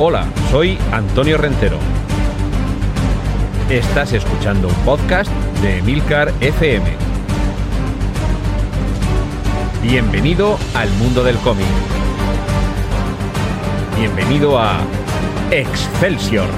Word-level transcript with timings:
Hola, 0.00 0.26
soy 0.50 0.76
Antonio 0.90 1.38
Rentero. 1.38 1.78
Estás 3.70 4.12
escuchando 4.12 4.66
un 4.66 4.74
podcast 4.84 5.30
de 5.62 5.78
Emilcar 5.78 6.34
FM. 6.40 6.84
Bienvenido 9.84 10.58
al 10.74 10.90
mundo 10.94 11.22
del 11.22 11.36
cómic. 11.36 11.68
Bienvenido 13.96 14.58
a 14.58 14.80
Excelsior. 15.52 16.48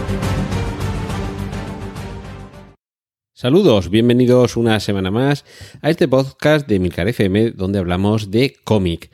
Saludos, 3.34 3.90
bienvenidos 3.90 4.56
una 4.56 4.80
semana 4.80 5.10
más 5.10 5.44
a 5.82 5.90
este 5.90 6.08
podcast 6.08 6.66
de 6.66 6.76
Emilcar 6.76 7.06
FM 7.06 7.50
donde 7.50 7.80
hablamos 7.80 8.30
de 8.30 8.56
cómic 8.64 9.10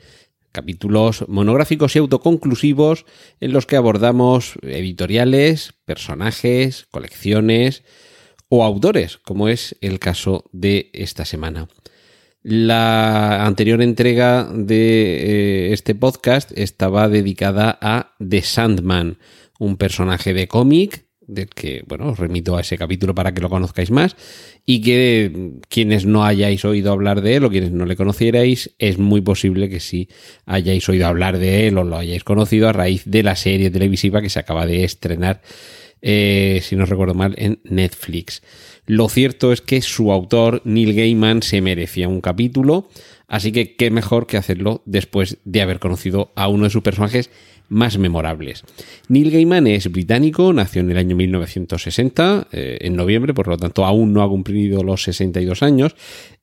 capítulos 0.53 1.25
monográficos 1.27 1.95
y 1.95 1.99
autoconclusivos 1.99 3.05
en 3.41 3.51
los 3.51 3.65
que 3.65 3.75
abordamos 3.75 4.53
editoriales, 4.61 5.73
personajes, 5.83 6.87
colecciones 6.91 7.83
o 8.47 8.63
autores, 8.63 9.17
como 9.17 9.49
es 9.49 9.75
el 9.81 9.99
caso 9.99 10.45
de 10.53 10.91
esta 10.93 11.25
semana. 11.25 11.67
La 12.43 13.45
anterior 13.45 13.81
entrega 13.81 14.43
de 14.53 15.69
eh, 15.69 15.73
este 15.73 15.95
podcast 15.95 16.51
estaba 16.57 17.09
dedicada 17.09 17.77
a 17.81 18.13
The 18.25 18.41
Sandman, 18.41 19.17
un 19.59 19.77
personaje 19.77 20.33
de 20.33 20.47
cómic 20.47 21.02
del 21.27 21.47
que, 21.49 21.83
bueno, 21.87 22.09
os 22.09 22.19
remito 22.19 22.57
a 22.57 22.61
ese 22.61 22.77
capítulo 22.77 23.15
para 23.15 23.33
que 23.33 23.41
lo 23.41 23.49
conozcáis 23.49 23.91
más 23.91 24.15
y 24.65 24.81
que 24.81 25.51
quienes 25.69 26.05
no 26.05 26.23
hayáis 26.23 26.65
oído 26.65 26.91
hablar 26.91 27.21
de 27.21 27.35
él 27.35 27.45
o 27.45 27.49
quienes 27.49 27.71
no 27.71 27.85
le 27.85 27.95
conocierais, 27.95 28.71
es 28.79 28.97
muy 28.97 29.21
posible 29.21 29.69
que 29.69 29.79
sí 29.79 30.09
hayáis 30.45 30.87
oído 30.89 31.07
hablar 31.07 31.37
de 31.37 31.67
él 31.67 31.77
o 31.77 31.83
lo 31.83 31.97
hayáis 31.97 32.23
conocido 32.23 32.69
a 32.69 32.73
raíz 32.73 33.03
de 33.05 33.23
la 33.23 33.35
serie 33.35 33.71
televisiva 33.71 34.21
que 34.21 34.29
se 34.29 34.39
acaba 34.39 34.65
de 34.65 34.83
estrenar, 34.83 35.41
eh, 36.01 36.59
si 36.63 36.75
no 36.75 36.85
recuerdo 36.85 37.13
mal, 37.13 37.35
en 37.37 37.59
Netflix. 37.63 38.41
Lo 38.85 39.07
cierto 39.07 39.53
es 39.53 39.61
que 39.61 39.81
su 39.81 40.11
autor, 40.11 40.61
Neil 40.65 40.93
Gaiman, 40.93 41.41
se 41.41 41.61
merecía 41.61 42.09
un 42.09 42.19
capítulo, 42.19 42.89
así 43.27 43.53
que 43.53 43.75
qué 43.75 43.91
mejor 43.91 44.27
que 44.27 44.35
hacerlo 44.35 44.81
después 44.85 45.37
de 45.45 45.61
haber 45.61 45.79
conocido 45.79 46.33
a 46.35 46.49
uno 46.49 46.65
de 46.65 46.69
sus 46.69 46.83
personajes 46.83 47.29
más 47.69 47.97
memorables. 47.97 48.63
Neil 49.07 49.31
Gaiman 49.31 49.67
es 49.67 49.91
británico, 49.91 50.53
nació 50.53 50.81
en 50.81 50.91
el 50.91 50.97
año 50.97 51.15
1960, 51.15 52.47
eh, 52.51 52.77
en 52.81 52.95
noviembre, 52.95 53.33
por 53.33 53.47
lo 53.47 53.57
tanto 53.57 53.85
aún 53.85 54.13
no 54.13 54.23
ha 54.23 54.29
cumplido 54.29 54.83
los 54.83 55.03
62 55.03 55.63
años, 55.63 55.95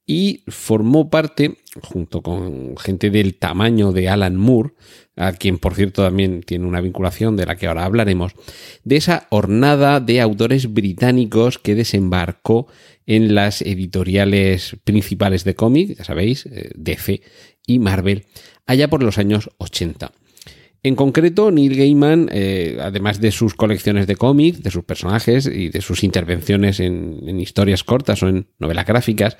y 0.07 0.43
formó 0.49 1.09
parte, 1.09 1.59
junto 1.83 2.21
con 2.21 2.77
gente 2.77 3.11
del 3.11 3.37
tamaño 3.37 3.93
de 3.93 4.09
Alan 4.09 4.35
Moore, 4.35 4.73
a 5.15 5.33
quien 5.33 5.59
por 5.59 5.75
cierto 5.75 6.03
también 6.03 6.43
tiene 6.43 6.67
una 6.67 6.81
vinculación 6.81 7.37
de 7.37 7.47
la 7.47 7.55
que 7.55 7.69
ahora 7.69 7.85
hablaremos, 7.85 8.33
de 8.83 8.97
esa 8.97 9.29
hornada 9.31 10.01
de 10.01 10.21
autores 10.21 10.73
británicos 10.73 11.59
que 11.59 11.77
desembarcó 11.77 12.67
en 13.07 13.35
las 13.35 13.63
editoriales 13.63 14.77
principales 14.83 15.45
de 15.45 15.55
cómic, 15.55 15.97
ya 15.97 16.05
sabéis, 16.05 16.47
eh, 16.47 16.71
DC 16.75 17.23
y 17.67 17.79
Marvel, 17.79 18.27
allá 18.67 18.89
por 18.89 19.03
los 19.03 19.19
años 19.19 19.51
80. 19.59 20.13
En 20.83 20.97
concreto, 20.97 21.51
Neil 21.51 21.77
Gaiman, 21.77 22.31
eh, 22.33 22.79
además 22.81 23.21
de 23.21 23.33
sus 23.33 23.55
colecciones 23.55 24.07
de 24.07 24.17
cómics, 24.17 24.63
de 24.63 24.71
sus 24.71 24.85
personajes 24.85 25.47
y 25.47 25.69
de 25.69 25.83
sus 25.83 26.03
intervenciones 26.05 26.81
en, 26.81 27.39
historias 27.39 27.85
cortas 27.85 28.23
o 28.23 28.29
en 28.29 28.47
novelas 28.59 28.87
gráficas, 28.87 29.37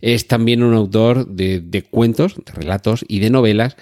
es 0.00 0.26
también 0.26 0.62
un 0.62 0.72
autor 0.72 1.26
de, 1.26 1.84
cuentos, 1.90 2.36
de 2.36 2.52
relatos 2.52 3.04
y 3.06 3.18
de 3.18 3.28
novelas 3.28 3.76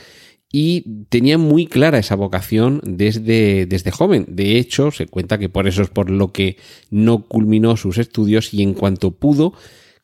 y 0.51 1.05
tenía 1.09 1.39
muy 1.39 1.67
clara 1.67 1.98
esa 1.98 2.17
vocación 2.17 2.81
desde, 2.83 3.67
desde 3.67 3.93
joven. 3.93 4.27
De 4.29 4.59
hecho, 4.59 4.91
se 4.91 5.07
cuenta 5.07 5.39
que 5.39 5.48
por 5.48 5.69
eso 5.69 5.83
es 5.83 5.91
por 5.91 6.11
lo 6.11 6.33
que 6.33 6.57
no 6.91 7.25
culminó 7.25 7.77
sus 7.77 7.98
estudios 7.98 8.53
y 8.53 8.63
en 8.63 8.75
cuanto 8.75 9.13
pudo, 9.13 9.53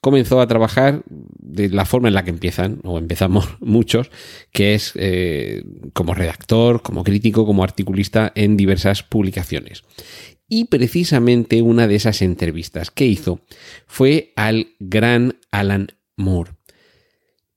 comenzó 0.02 0.40
a 0.40 0.48
trabajar 0.48 1.04
de 1.06 1.68
la 1.70 1.84
forma 1.86 2.08
en 2.08 2.14
la 2.14 2.24
que 2.24 2.30
empiezan, 2.30 2.80
o 2.82 2.98
empezamos 2.98 3.48
muchos, 3.60 4.10
que 4.52 4.74
es 4.74 4.92
eh, 4.96 5.64
como 5.94 6.12
redactor, 6.12 6.82
como 6.82 7.04
crítico, 7.04 7.46
como 7.46 7.62
articulista 7.62 8.32
en 8.34 8.58
diversas 8.58 9.04
publicaciones. 9.04 9.84
Y 10.48 10.64
precisamente 10.66 11.62
una 11.62 11.86
de 11.86 11.94
esas 11.94 12.20
entrevistas 12.20 12.90
que 12.90 13.06
hizo 13.06 13.40
fue 13.86 14.32
al 14.36 14.74
gran 14.80 15.36
Alan 15.52 15.86
Moore. 16.16 16.50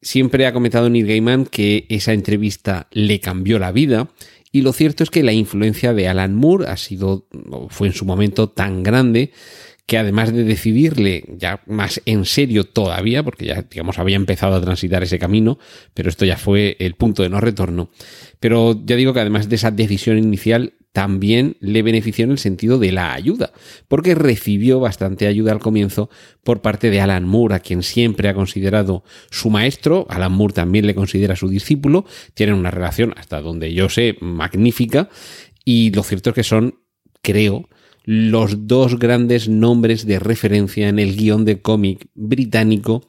Siempre 0.02 0.46
ha 0.46 0.54
comentado 0.54 0.90
Neil 0.90 1.08
Gaiman 1.08 1.46
que 1.46 1.88
esa 1.90 2.14
entrevista 2.14 2.88
le 2.92 3.20
cambió 3.20 3.58
la 3.58 3.72
vida 3.72 4.08
y 4.52 4.62
lo 4.62 4.72
cierto 4.72 5.04
es 5.04 5.10
que 5.10 5.24
la 5.24 5.34
influencia 5.34 5.94
de 5.94 6.08
Alan 6.08 6.36
Moore 6.36 6.68
ha 6.68 6.78
sido, 6.78 7.28
fue 7.70 7.88
en 7.88 7.94
su 7.94 8.06
momento 8.06 8.50
tan 8.50 8.84
grande 8.84 9.32
que 9.86 9.98
además 9.98 10.34
de 10.34 10.44
decidirle 10.44 11.26
ya 11.38 11.62
más 11.68 12.02
en 12.06 12.26
serio 12.26 12.64
todavía, 12.64 13.24
porque 13.24 13.46
ya, 13.46 13.62
digamos, 13.62 14.00
había 14.00 14.16
empezado 14.16 14.56
a 14.56 14.62
transitar 14.62 15.04
ese 15.04 15.20
camino, 15.20 15.60
pero 15.94 16.10
esto 16.10 16.26
ya 16.26 16.38
fue 16.38 16.76
el 16.80 16.96
punto 16.96 17.22
de 17.22 17.30
no 17.30 17.40
retorno. 17.40 17.90
Pero 18.40 18.82
ya 18.84 18.96
digo 18.96 19.14
que 19.14 19.20
además 19.20 19.48
de 19.48 19.56
esa 19.56 19.72
decisión 19.72 20.18
inicial, 20.18 20.74
también 20.96 21.58
le 21.60 21.84
benefició 21.84 22.24
en 22.24 22.32
el 22.32 22.38
sentido 22.38 22.80
de 22.80 22.94
la 22.94 23.14
ayuda, 23.14 23.52
porque 23.90 24.16
recibió 24.16 24.80
bastante 24.80 25.28
ayuda 25.28 25.52
al 25.52 25.60
comienzo 25.60 26.10
por 26.42 26.62
parte 26.62 26.90
de 26.90 27.02
Alan 27.02 27.26
Moore, 27.26 27.56
a 27.56 27.60
quien 27.60 27.84
siempre 27.84 28.30
ha 28.30 28.34
considerado 28.34 29.04
su 29.30 29.50
maestro. 29.50 30.08
Alan 30.10 30.32
Moore 30.32 30.54
también 30.54 30.88
le 30.88 30.96
considera 30.96 31.36
su 31.36 31.50
discípulo. 31.50 32.06
Tienen 32.34 32.56
una 32.56 32.72
relación, 32.72 33.14
hasta 33.18 33.42
donde 33.42 33.74
yo 33.74 33.90
sé, 33.90 34.16
magnífica. 34.22 35.10
Y 35.66 35.92
lo 35.92 36.02
cierto 36.02 36.30
es 36.30 36.34
que 36.34 36.44
son, 36.44 36.80
creo, 37.22 37.68
los 38.06 38.68
dos 38.68 39.00
grandes 39.00 39.50
nombres 39.50 40.06
de 40.06 40.20
referencia 40.20 40.88
en 40.88 41.00
el 41.00 41.16
guion 41.16 41.44
de 41.44 41.62
cómic 41.62 42.08
británico 42.14 43.08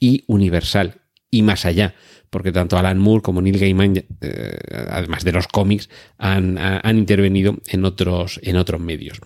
y 0.00 0.24
universal, 0.26 1.02
y 1.30 1.42
más 1.42 1.66
allá, 1.66 1.94
porque 2.30 2.52
tanto 2.52 2.78
Alan 2.78 2.98
Moore 2.98 3.22
como 3.22 3.42
Neil 3.42 3.58
Gaiman, 3.58 4.04
eh, 4.20 4.58
además 4.90 5.24
de 5.24 5.32
los 5.32 5.48
cómics, 5.48 5.88
han, 6.16 6.58
intervenido 6.96 7.58
en 7.68 7.84
otros, 7.84 8.40
en 8.42 8.56
otros 8.56 8.80
medios. 8.80 9.20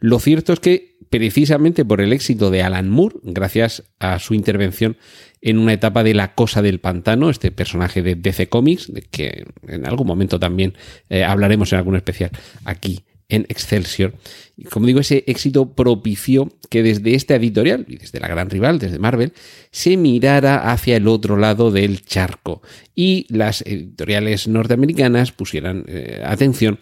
Lo 0.00 0.18
cierto 0.18 0.52
es 0.52 0.60
que 0.60 0.96
precisamente 1.10 1.84
por 1.84 2.00
el 2.00 2.12
éxito 2.12 2.50
de 2.50 2.62
Alan 2.62 2.90
Moore, 2.90 3.16
gracias 3.22 3.84
a 4.00 4.18
su 4.18 4.34
intervención 4.34 4.96
en 5.40 5.58
una 5.58 5.74
etapa 5.74 6.02
de 6.02 6.14
La 6.14 6.34
Cosa 6.34 6.62
del 6.62 6.80
Pantano, 6.80 7.30
este 7.30 7.52
personaje 7.52 8.02
de 8.02 8.16
DC 8.16 8.48
Comics, 8.48 8.92
de 8.92 9.02
que 9.02 9.44
en 9.68 9.86
algún 9.86 10.06
momento 10.06 10.40
también 10.40 10.74
eh, 11.10 11.22
hablaremos 11.22 11.72
en 11.72 11.78
algún 11.78 11.96
especial 11.96 12.30
aquí 12.64 13.04
en 13.28 13.46
Excelsior. 13.48 14.14
Y 14.56 14.64
como 14.64 14.86
digo, 14.86 15.00
ese 15.00 15.24
éxito 15.26 15.72
propició 15.72 16.52
que 16.70 16.82
desde 16.82 17.14
esta 17.14 17.34
editorial 17.36 17.86
y 17.88 17.96
desde 17.96 18.20
la 18.20 18.28
gran 18.28 18.50
rival, 18.50 18.78
desde 18.78 18.98
Marvel, 18.98 19.32
se 19.70 19.96
mirara 19.96 20.70
hacia 20.72 20.96
el 20.96 21.08
otro 21.08 21.36
lado 21.36 21.70
del 21.70 22.02
charco 22.02 22.62
y 22.94 23.26
las 23.28 23.62
editoriales 23.62 24.46
norteamericanas 24.46 25.32
pusieran 25.32 25.84
eh, 25.88 26.22
atención 26.24 26.78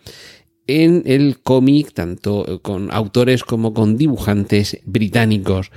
en 0.67 1.03
el 1.07 1.41
cómic, 1.41 1.93
tanto 1.93 2.61
con 2.63 2.93
autores 2.93 3.45
como 3.45 3.75
con 3.75 3.97
dibujantes 3.97 4.79
británicos. 4.85 5.71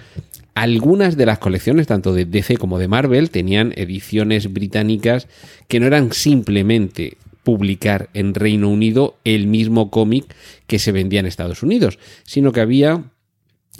Algunas 0.53 1.17
de 1.17 1.25
las 1.25 1.39
colecciones, 1.39 1.87
tanto 1.87 2.13
de 2.13 2.25
DC 2.25 2.57
como 2.57 2.79
de 2.79 2.87
Marvel, 2.87 3.29
tenían 3.29 3.73
ediciones 3.75 4.53
británicas 4.53 5.27
que 5.67 5.79
no 5.79 5.87
eran 5.87 6.13
simplemente 6.13 7.17
publicar 7.45 8.09
en 8.13 8.33
Reino 8.33 8.67
Unido 8.67 9.17
el 9.23 9.47
mismo 9.47 9.89
cómic 9.89 10.35
que 10.67 10.79
se 10.79 10.91
vendía 10.91 11.21
en 11.21 11.27
Estados 11.27 11.63
Unidos, 11.63 11.97
sino 12.25 12.51
que 12.51 12.59
había 12.59 13.11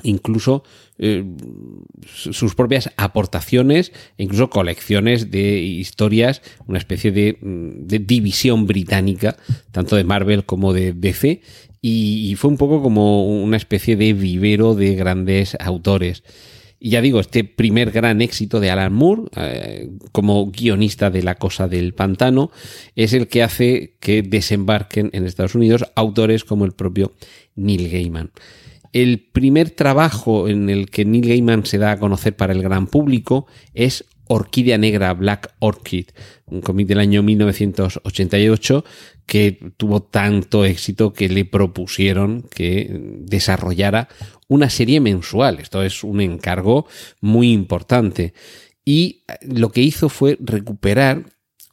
incluso 0.03 0.63
eh, 0.97 1.25
sus 2.05 2.55
propias 2.55 2.91
aportaciones 2.95 3.91
e 4.17 4.23
incluso 4.23 4.49
colecciones 4.49 5.31
de 5.31 5.59
historias, 5.59 6.41
una 6.67 6.77
especie 6.77 7.11
de, 7.11 7.37
mm, 7.41 7.87
de, 7.87 7.99
división 7.99 8.67
británica, 8.67 9.35
tanto 9.71 9.97
de 9.97 10.05
Marvel 10.05 10.45
como 10.45 10.71
de 10.71 10.93
DC, 10.93 11.41
y 11.87 12.33
fue 12.37 12.49
un 12.49 12.57
poco 12.57 12.81
como 12.81 13.27
una 13.27 13.57
especie 13.57 13.95
de 13.95 14.13
vivero 14.13 14.73
de 14.73 14.95
grandes 14.95 15.55
autores. 15.59 16.23
Y 16.79 16.91
ya 16.91 17.01
digo, 17.01 17.19
este 17.19 17.43
primer 17.43 17.91
gran 17.91 18.21
éxito 18.21 18.59
de 18.59 18.69
Alan 18.69 18.93
Moore 18.93 19.23
eh, 19.35 19.89
como 20.11 20.51
guionista 20.51 21.09
de 21.09 21.23
La 21.23 21.35
Cosa 21.35 21.67
del 21.67 21.93
Pantano 21.93 22.51
es 22.95 23.13
el 23.13 23.27
que 23.27 23.43
hace 23.43 23.95
que 23.99 24.21
desembarquen 24.21 25.09
en 25.13 25.25
Estados 25.25 25.55
Unidos 25.55 25.85
autores 25.95 26.43
como 26.43 26.65
el 26.65 26.73
propio 26.73 27.13
Neil 27.55 27.89
Gaiman. 27.89 28.31
El 28.91 29.19
primer 29.19 29.71
trabajo 29.71 30.47
en 30.47 30.69
el 30.69 30.89
que 30.89 31.05
Neil 31.05 31.27
Gaiman 31.27 31.65
se 31.65 31.77
da 31.77 31.91
a 31.91 31.99
conocer 31.99 32.35
para 32.35 32.53
el 32.53 32.61
gran 32.61 32.87
público 32.87 33.47
es 33.73 34.05
Orquídea 34.27 34.77
Negra 34.77 35.13
Black 35.13 35.53
Orchid, 35.59 36.07
un 36.45 36.61
cómic 36.61 36.87
del 36.87 36.99
año 36.99 37.23
1988 37.23 38.83
que 39.25 39.73
tuvo 39.77 40.03
tanto 40.03 40.65
éxito 40.65 41.13
que 41.13 41.29
le 41.29 41.45
propusieron 41.45 42.43
que 42.43 42.89
desarrollara 43.19 44.07
una 44.47 44.69
serie 44.69 44.99
mensual. 44.99 45.59
Esto 45.59 45.83
es 45.83 46.03
un 46.03 46.21
encargo 46.21 46.87
muy 47.21 47.51
importante. 47.51 48.33
Y 48.83 49.23
lo 49.41 49.71
que 49.71 49.81
hizo 49.81 50.09
fue 50.09 50.37
recuperar 50.39 51.25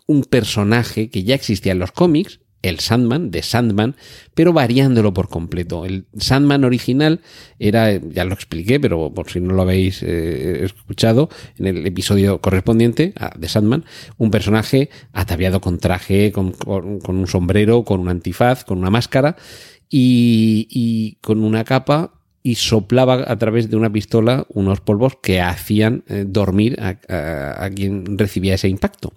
un 0.06 0.24
personaje 0.24 1.10
que 1.10 1.24
ya 1.24 1.34
existía 1.34 1.72
en 1.72 1.78
los 1.78 1.92
cómics, 1.92 2.40
el 2.62 2.78
Sandman, 2.78 3.30
de 3.30 3.42
Sandman, 3.42 3.96
pero 4.34 4.52
variándolo 4.52 5.12
por 5.12 5.28
completo. 5.28 5.84
El 5.84 6.06
Sandman 6.16 6.64
original 6.64 7.20
era, 7.58 7.92
ya 7.92 8.24
lo 8.24 8.34
expliqué, 8.34 8.80
pero 8.80 9.12
por 9.12 9.30
si 9.30 9.40
no 9.40 9.52
lo 9.52 9.62
habéis 9.62 10.02
eh, 10.02 10.64
escuchado, 10.64 11.28
en 11.58 11.66
el 11.66 11.86
episodio 11.86 12.40
correspondiente 12.40 13.12
de 13.36 13.48
Sandman, 13.48 13.84
un 14.16 14.30
personaje 14.30 14.90
ataviado 15.12 15.60
con 15.60 15.78
traje, 15.78 16.32
con, 16.32 16.54
un 16.66 17.26
sombrero, 17.26 17.84
con 17.84 18.00
un 18.00 18.08
antifaz, 18.08 18.64
con 18.64 18.78
una 18.78 18.90
máscara 18.90 19.36
y, 19.90 21.18
con 21.20 21.44
una 21.44 21.64
capa 21.64 22.14
y 22.44 22.56
soplaba 22.56 23.24
a 23.30 23.38
través 23.38 23.70
de 23.70 23.76
una 23.76 23.92
pistola 23.92 24.46
unos 24.48 24.80
polvos 24.80 25.16
que 25.22 25.40
hacían 25.40 26.02
eh, 26.08 26.24
dormir 26.26 26.76
a 26.80 27.70
quien 27.70 28.18
recibía 28.18 28.54
ese 28.54 28.68
impacto. 28.68 29.12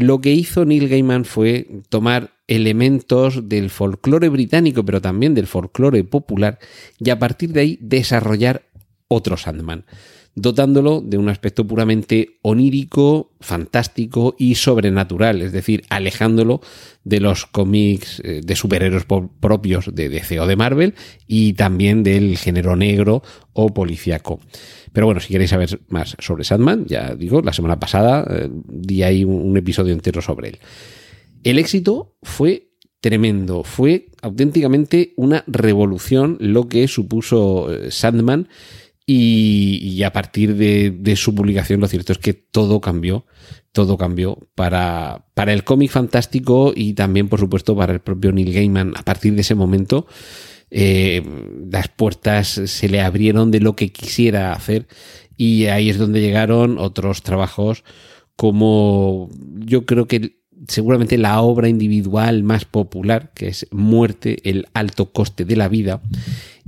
Lo 0.00 0.22
que 0.22 0.32
hizo 0.32 0.64
Neil 0.64 0.88
Gaiman 0.88 1.26
fue 1.26 1.68
tomar 1.90 2.30
elementos 2.50 3.48
del 3.48 3.70
folclore 3.70 4.28
británico, 4.28 4.84
pero 4.84 5.00
también 5.00 5.34
del 5.34 5.46
folclore 5.46 6.04
popular, 6.04 6.58
y 6.98 7.08
a 7.10 7.18
partir 7.18 7.52
de 7.52 7.60
ahí 7.60 7.78
desarrollar 7.80 8.62
otro 9.08 9.36
Sandman, 9.36 9.84
dotándolo 10.34 11.00
de 11.00 11.16
un 11.16 11.28
aspecto 11.28 11.66
puramente 11.66 12.38
onírico, 12.42 13.30
fantástico 13.40 14.34
y 14.38 14.56
sobrenatural, 14.56 15.42
es 15.42 15.52
decir, 15.52 15.84
alejándolo 15.90 16.60
de 17.04 17.20
los 17.20 17.46
cómics 17.46 18.20
eh, 18.24 18.40
de 18.44 18.56
superhéroes 18.56 19.06
propios 19.40 19.94
de 19.94 20.08
DC 20.08 20.40
o 20.40 20.46
de 20.46 20.56
Marvel 20.56 20.94
y 21.26 21.54
también 21.54 22.02
del 22.02 22.36
género 22.36 22.76
negro 22.76 23.22
o 23.52 23.72
policíaco. 23.72 24.40
Pero 24.92 25.06
bueno, 25.06 25.20
si 25.20 25.28
queréis 25.28 25.50
saber 25.50 25.80
más 25.88 26.16
sobre 26.18 26.44
Sandman, 26.44 26.86
ya 26.86 27.14
digo, 27.14 27.42
la 27.42 27.52
semana 27.52 27.78
pasada 27.78 28.26
eh, 28.28 28.48
di 28.50 29.02
ahí 29.02 29.24
un, 29.24 29.56
episodio 29.56 29.92
entero 29.92 30.20
sobre 30.20 30.48
él. 30.48 30.58
El 31.42 31.58
éxito 31.58 32.16
fue 32.22 32.70
tremendo, 33.00 33.64
fue 33.64 34.10
auténticamente 34.20 35.14
una 35.16 35.42
revolución 35.46 36.36
lo 36.38 36.68
que 36.68 36.86
supuso 36.86 37.72
eh, 37.72 37.90
Sandman 37.90 38.48
y, 39.06 40.02
a 40.04 40.12
partir 40.12 40.54
de, 40.54 41.16
su 41.16 41.34
publicación 41.34 41.80
lo 41.80 41.88
cierto 41.88 42.12
es 42.12 42.18
que 42.18 42.32
todo 42.32 42.80
cambió, 42.80 43.26
todo 43.72 43.98
cambió 43.98 44.38
para, 44.54 45.26
para 45.34 45.52
el 45.52 45.64
cómic 45.64 45.90
fantástico 45.90 46.72
y 46.76 46.92
también 46.92 47.28
por 47.28 47.40
supuesto 47.40 47.74
para 47.74 47.92
el 47.92 48.00
propio 48.00 48.30
Neil 48.30 48.52
Gaiman. 48.52 48.92
A 48.96 49.02
partir 49.02 49.34
de 49.34 49.40
ese 49.40 49.56
momento 49.56 50.06
eh, 50.70 51.24
las 51.72 51.88
puertas 51.88 52.48
se 52.48 52.88
le 52.88 53.00
abrieron 53.00 53.50
de 53.50 53.58
lo 53.58 53.74
que 53.74 53.90
quisiera 53.90 54.52
hacer 54.52 54.86
y 55.36 55.66
ahí 55.66 55.90
es 55.90 55.98
donde 55.98 56.20
llegaron 56.20 56.78
otros 56.78 57.22
trabajos 57.22 57.82
como 58.36 59.28
yo 59.56 59.86
creo 59.86 60.06
que 60.06 60.39
seguramente 60.68 61.18
la 61.18 61.40
obra 61.40 61.68
individual 61.68 62.42
más 62.42 62.64
popular, 62.64 63.32
que 63.34 63.48
es 63.48 63.66
Muerte, 63.70 64.38
el 64.44 64.68
alto 64.74 65.12
coste 65.12 65.44
de 65.44 65.56
la 65.56 65.68
vida. 65.68 66.00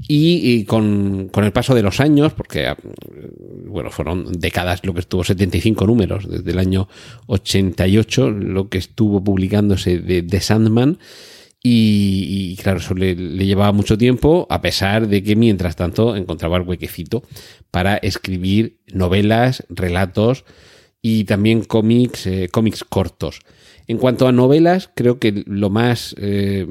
Y, 0.08 0.64
con, 0.64 1.28
con, 1.28 1.44
el 1.44 1.52
paso 1.52 1.74
de 1.74 1.82
los 1.82 2.00
años, 2.00 2.32
porque 2.32 2.74
bueno, 3.66 3.90
fueron 3.90 4.32
décadas 4.32 4.84
lo 4.84 4.94
que 4.94 5.00
estuvo 5.00 5.22
75 5.22 5.86
números, 5.86 6.28
desde 6.28 6.50
el 6.50 6.58
año 6.58 6.88
88, 7.26 8.30
lo 8.30 8.68
que 8.68 8.78
estuvo 8.78 9.22
publicándose 9.22 9.98
de, 9.98 10.22
de 10.22 10.40
Sandman, 10.40 10.98
y, 11.64 12.56
claro, 12.56 12.78
eso 12.78 12.94
le, 12.94 13.14
llevaba 13.14 13.70
mucho 13.70 13.96
tiempo, 13.96 14.48
a 14.50 14.60
pesar 14.60 15.06
de 15.06 15.22
que 15.22 15.36
mientras 15.36 15.76
tanto 15.76 16.16
encontraba 16.16 16.56
el 16.56 16.64
huequecito 16.64 17.22
para 17.70 17.96
escribir 17.98 18.80
novelas, 18.92 19.64
relatos 19.68 20.44
y 21.02 21.24
también 21.24 21.64
cómics, 21.64 22.26
eh, 22.28 22.48
cómics 22.50 22.84
cortos. 22.84 23.40
En 23.88 23.98
cuanto 23.98 24.28
a 24.28 24.32
novelas, 24.32 24.88
creo 24.94 25.18
que 25.18 25.42
lo 25.46 25.68
más, 25.68 26.14
eh, 26.18 26.64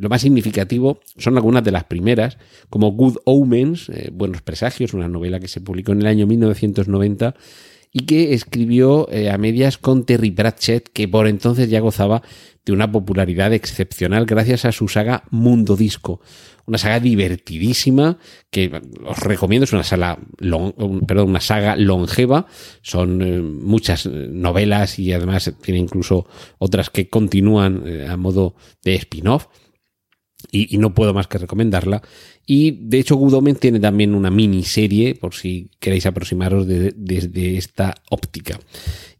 lo 0.00 0.08
más 0.08 0.22
significativo 0.22 1.00
son 1.18 1.36
algunas 1.36 1.62
de 1.62 1.72
las 1.72 1.84
primeras, 1.84 2.38
como 2.70 2.92
Good 2.92 3.18
Omens, 3.24 3.90
eh, 3.90 4.10
Buenos 4.10 4.40
Presagios, 4.40 4.94
una 4.94 5.08
novela 5.08 5.38
que 5.38 5.48
se 5.48 5.60
publicó 5.60 5.92
en 5.92 6.00
el 6.00 6.06
año 6.06 6.26
1990 6.26 7.34
y 7.92 8.06
que 8.06 8.34
escribió 8.34 9.08
a 9.10 9.38
medias 9.38 9.78
con 9.78 10.04
Terry 10.04 10.30
Pratchett, 10.30 10.88
que 10.92 11.08
por 11.08 11.26
entonces 11.26 11.70
ya 11.70 11.80
gozaba 11.80 12.22
de 12.68 12.74
una 12.74 12.92
popularidad 12.92 13.54
excepcional 13.54 14.26
gracias 14.26 14.66
a 14.66 14.72
su 14.72 14.88
saga 14.88 15.24
Mundo 15.30 15.74
Disco. 15.74 16.20
Una 16.66 16.76
saga 16.76 17.00
divertidísima 17.00 18.18
que 18.50 18.82
os 19.06 19.18
recomiendo, 19.20 19.64
es 19.64 19.72
una, 19.72 19.84
sala 19.84 20.18
perdón, 21.06 21.30
una 21.30 21.40
saga 21.40 21.76
longeva, 21.76 22.46
son 22.82 23.22
eh, 23.22 23.40
muchas 23.40 24.04
eh, 24.04 24.10
novelas 24.10 24.98
y 24.98 25.14
además 25.14 25.50
tiene 25.62 25.80
incluso 25.80 26.26
otras 26.58 26.90
que 26.90 27.08
continúan 27.08 27.84
eh, 27.86 28.06
a 28.06 28.18
modo 28.18 28.54
de 28.84 28.96
spin-off. 28.96 29.46
Y, 30.50 30.78
no 30.78 30.94
puedo 30.94 31.12
más 31.12 31.26
que 31.26 31.38
recomendarla. 31.38 32.02
Y 32.46 32.70
de 32.82 32.98
hecho, 33.00 33.16
Gudomen 33.16 33.56
tiene 33.56 33.80
también 33.80 34.14
una 34.14 34.30
miniserie, 34.30 35.14
por 35.14 35.34
si 35.34 35.70
queréis 35.80 36.06
aproximaros 36.06 36.66
desde 36.66 37.56
esta 37.56 37.94
óptica. 38.10 38.58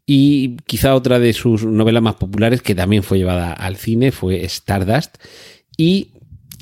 Y 0.05 0.57
quizá 0.65 0.95
otra 0.95 1.19
de 1.19 1.33
sus 1.33 1.65
novelas 1.65 2.01
más 2.01 2.15
populares, 2.15 2.61
que 2.61 2.73
también 2.73 3.03
fue 3.03 3.19
llevada 3.19 3.53
al 3.53 3.75
cine, 3.75 4.11
fue 4.11 4.43
Stardust. 4.45 5.17
Y 5.77 6.13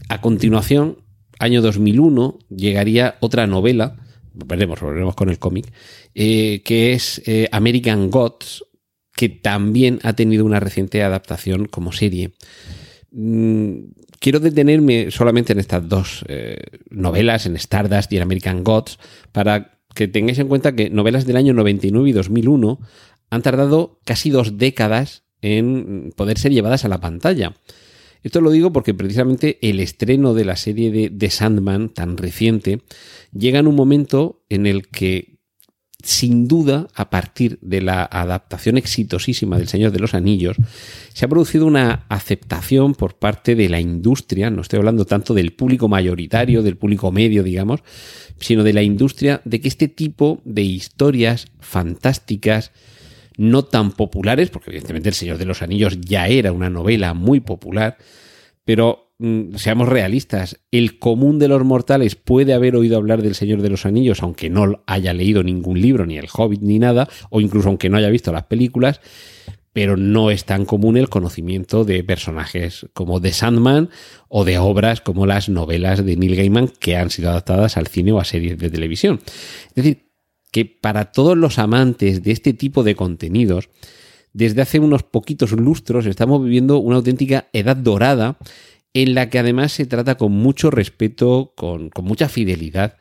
a 0.09 0.19
continuación, 0.19 0.98
año 1.39 1.62
2001, 1.62 2.39
llegaría 2.50 3.15
otra 3.21 3.48
novela, 3.48 3.95
veremos, 4.33 4.81
volveremos 4.81 5.15
con 5.15 5.30
el 5.30 5.39
cómic, 5.39 5.71
eh, 6.13 6.62
que 6.65 6.94
es 6.94 7.21
eh, 7.25 7.48
American 7.51 8.09
Gods, 8.09 8.65
que 9.15 9.30
también 9.30 10.00
ha 10.04 10.13
tenido 10.13 10.45
una 10.45 10.59
reciente 10.59 11.01
adaptación 11.04 11.68
como 11.68 11.92
serie. 11.92 12.33
Mm, 13.12 13.80
quiero 14.19 14.39
detenerme 14.39 15.11
solamente 15.11 15.53
en 15.53 15.59
estas 15.59 15.87
dos 15.87 16.25
eh, 16.27 16.57
novelas, 16.89 17.45
en 17.45 17.55
Stardust 17.55 18.11
y 18.11 18.17
en 18.17 18.23
American 18.23 18.63
Gods, 18.63 18.99
para 19.31 19.79
que 19.93 20.07
tengáis 20.07 20.39
en 20.39 20.47
cuenta 20.47 20.75
que 20.75 20.89
novelas 20.89 21.25
del 21.25 21.37
año 21.37 21.53
99 21.53 22.09
y 22.09 22.13
2001 22.13 22.79
han 23.29 23.41
tardado 23.41 23.99
casi 24.05 24.29
dos 24.29 24.57
décadas 24.57 25.23
en 25.41 26.13
poder 26.15 26.37
ser 26.37 26.51
llevadas 26.51 26.85
a 26.85 26.87
la 26.87 26.99
pantalla. 26.99 27.53
Esto 28.23 28.41
lo 28.41 28.51
digo 28.51 28.73
porque 28.73 28.93
precisamente 28.93 29.57
el 29.61 29.79
estreno 29.79 30.33
de 30.33 30.45
la 30.45 30.55
serie 30.55 30.91
de 30.91 31.09
The 31.09 31.29
Sandman, 31.29 31.89
tan 31.89 32.17
reciente, 32.17 32.81
llega 33.31 33.59
en 33.59 33.67
un 33.67 33.75
momento 33.75 34.43
en 34.49 34.65
el 34.65 34.87
que, 34.87 35.36
sin 36.03 36.47
duda, 36.47 36.88
a 36.94 37.09
partir 37.09 37.57
de 37.61 37.81
la 37.81 38.03
adaptación 38.03 38.77
exitosísima 38.77 39.57
del 39.57 39.67
Señor 39.67 39.91
de 39.91 39.99
los 39.99 40.13
Anillos, 40.13 40.57
se 41.13 41.25
ha 41.25 41.27
producido 41.27 41.65
una 41.65 42.05
aceptación 42.07 42.94
por 42.94 43.16
parte 43.16 43.56
de 43.56 43.68
la 43.68 43.80
industria, 43.80 44.51
no 44.51 44.61
estoy 44.61 44.77
hablando 44.77 45.06
tanto 45.06 45.33
del 45.33 45.54
público 45.54 45.87
mayoritario, 45.87 46.61
del 46.61 46.77
público 46.77 47.11
medio, 47.11 47.42
digamos, 47.42 47.81
sino 48.39 48.63
de 48.63 48.73
la 48.73 48.83
industria, 48.83 49.42
de 49.44 49.59
que 49.59 49.68
este 49.68 49.87
tipo 49.87 50.42
de 50.45 50.61
historias 50.61 51.47
fantásticas, 51.59 52.71
no 53.35 53.66
tan 53.66 53.92
populares, 53.92 54.49
porque 54.49 54.69
evidentemente 54.69 55.09
El 55.09 55.16
Señor 55.16 55.37
de 55.37 55.45
los 55.45 55.61
Anillos 55.61 55.99
ya 56.01 56.27
era 56.27 56.51
una 56.51 56.69
novela 56.69 57.13
muy 57.16 57.39
popular, 57.39 57.97
pero 58.66 59.06
seamos 59.56 59.90
realistas, 59.90 60.59
el 60.71 61.00
común 61.00 61.40
de 61.40 61.47
los 61.47 61.64
mortales 61.64 62.16
puede 62.16 62.54
haber 62.54 62.76
oído 62.76 62.97
hablar 62.97 63.21
del 63.21 63.36
Señor 63.36 63.62
de 63.62 63.69
los 63.69 63.86
Anillos, 63.86 64.21
aunque 64.21 64.50
no 64.50 64.83
haya 64.86 65.14
leído 65.14 65.42
ningún 65.42 65.81
libro, 65.81 66.06
ni 66.06 66.18
El 66.18 66.28
Hobbit, 66.31 66.62
ni 66.62 66.78
nada, 66.78 67.09
o 67.30 67.42
incluso 67.42 67.69
aunque 67.69 67.90
no 67.90 67.97
haya 67.97 68.09
visto 68.09 68.31
las 68.31 68.45
películas, 68.45 69.02
pero 69.74 69.97
no 69.97 70.31
es 70.31 70.45
tan 70.45 70.66
común 70.66 70.97
el 70.97 71.09
conocimiento 71.09 71.83
de 71.83 72.04
personajes 72.04 72.88
como 72.94 73.21
The 73.21 73.31
Sandman 73.31 73.90
o 74.28 74.44
de 74.44 74.57
obras 74.57 75.02
como 75.02 75.26
las 75.26 75.50
novelas 75.50 76.04
de 76.04 76.16
Neil 76.16 76.36
Gaiman 76.36 76.68
que 76.68 76.95
han 76.95 77.09
sido 77.09 77.30
adaptadas 77.30 77.78
al 77.78 77.88
cine 77.88 78.12
o 78.12 78.19
a 78.19 78.26
series 78.26 78.57
de 78.57 78.69
televisión. 78.69 79.19
Es 79.69 79.76
decir, 79.76 80.07
que 80.52 80.66
para 80.66 81.12
todos 81.12 81.38
los 81.38 81.59
amantes 81.59 82.24
de 82.24 82.31
este 82.31 82.54
tipo 82.54 82.83
de 82.83 82.95
contenidos, 82.95 83.69
desde 84.33 84.62
hace 84.62 84.80
unos 84.80 85.04
poquitos 85.04 85.52
lustros 85.52 86.06
estamos 86.06 86.44
viviendo 86.44 86.78
una 86.80 86.97
auténtica 86.97 87.47
edad 87.54 87.76
dorada 87.76 88.38
en 89.01 89.13
la 89.13 89.30
que 89.30 89.37
además 89.37 89.73
se 89.73 89.85
trata 89.85 90.16
con 90.16 90.31
mucho 90.31 90.71
respeto, 90.71 91.54
con, 91.56 91.92
mucha 92.01 92.30
fidelidad 92.30 92.97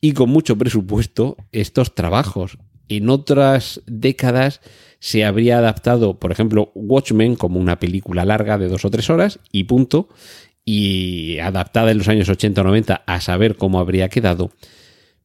y 0.00 0.12
con 0.12 0.28
mucho 0.28 0.58
presupuesto 0.58 1.36
estos 1.52 1.94
trabajos. 1.94 2.58
En 2.88 3.08
otras 3.08 3.80
décadas 3.86 4.60
se 4.98 5.24
habría 5.24 5.58
adaptado, 5.58 6.18
por 6.18 6.32
ejemplo, 6.32 6.72
Watchmen 6.74 7.36
como 7.36 7.60
una 7.60 7.78
película 7.78 8.24
larga 8.24 8.58
de 8.58 8.66
dos 8.66 8.84
o 8.84 8.90
tres 8.90 9.08
horas 9.08 9.38
y 9.52 9.64
punto, 9.64 10.08
y 10.64 11.38
adaptada 11.38 11.92
en 11.92 11.98
los 11.98 12.08
años 12.08 12.28
80 12.28 12.60
o 12.60 12.64
90 12.64 13.04
a 13.06 13.20
saber 13.20 13.54
cómo 13.56 13.78
habría 13.78 14.08
quedado 14.08 14.50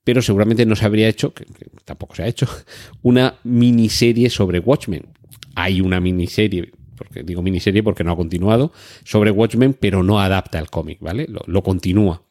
pero 0.03 0.21
seguramente 0.21 0.67
no 0.67 0.75
se 0.75 0.85
habría 0.85 1.09
hecho, 1.09 1.33
que, 1.33 1.45
tampoco 1.83 2.13
se 2.13 2.21
ha 2.21 2.27
hecho, 2.27 2.47
una 3.01 3.39
miniserie 3.43 4.29
sobre 4.29 4.59
Watchmen. 4.59 5.07
Hay 5.55 5.81
una 5.81 5.99
miniserie, 5.99 6.71
porque 6.95 7.23
digo 7.23 7.41
miniserie 7.41 7.83
porque 7.83 8.03
no 8.03 8.11
ha 8.11 8.15
continuado, 8.15 8.71
sobre 9.03 9.31
Watchmen, 9.31 9.73
pero 9.73 10.03
no 10.03 10.19
adapta 10.19 10.59
el 10.59 10.69
cómic, 10.69 10.99
¿vale? 11.01 11.27
Lo, 11.27 11.63
continúa. 11.63 12.23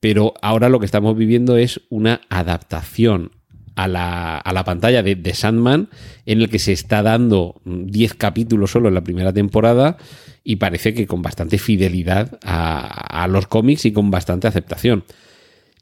Pero 0.00 0.34
ahora 0.42 0.68
lo 0.68 0.78
que 0.78 0.86
estamos 0.86 1.16
viviendo 1.16 1.56
es 1.56 1.80
una 1.88 2.20
adaptación 2.28 3.32
a 3.74 3.88
la, 3.88 4.38
a 4.38 4.52
la 4.52 4.64
pantalla 4.64 5.02
de 5.02 5.16
The 5.16 5.34
Sandman, 5.34 5.88
en 6.24 6.40
el 6.40 6.48
que 6.48 6.58
se 6.58 6.72
está 6.72 7.02
dando 7.02 7.60
10 7.64 8.14
capítulos 8.14 8.70
solo 8.70 8.88
en 8.88 8.94
la 8.94 9.04
primera 9.04 9.32
temporada 9.32 9.98
y 10.44 10.56
parece 10.56 10.94
que 10.94 11.06
con 11.06 11.22
bastante 11.22 11.58
fidelidad 11.58 12.38
a, 12.42 13.22
a 13.22 13.28
los 13.28 13.46
cómics 13.46 13.84
y 13.84 13.92
con 13.92 14.10
bastante 14.10 14.46
aceptación. 14.46 15.04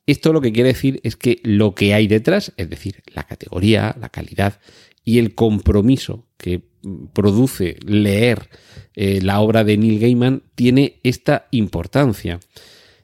Esto 0.06 0.32
lo 0.32 0.40
que 0.40 0.52
quiere 0.52 0.70
decir 0.70 1.00
es 1.02 1.16
que 1.16 1.40
lo 1.44 1.74
que 1.74 1.94
hay 1.94 2.06
detrás, 2.06 2.52
es 2.56 2.68
decir, 2.68 3.02
la 3.14 3.24
categoría, 3.24 3.96
la 3.98 4.10
calidad 4.10 4.60
y 5.04 5.18
el 5.18 5.34
compromiso 5.34 6.26
que 6.36 6.62
produce 7.12 7.76
leer 7.86 8.48
eh, 8.94 9.20
la 9.22 9.40
obra 9.40 9.64
de 9.64 9.76
Neil 9.76 9.98
Gaiman, 9.98 10.42
tiene 10.54 11.00
esta 11.02 11.48
importancia. 11.50 12.40